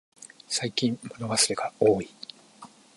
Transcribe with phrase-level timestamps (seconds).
[0.47, 2.09] 最近忘れ物がおおい。